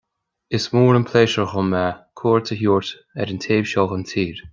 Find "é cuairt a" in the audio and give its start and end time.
1.81-2.57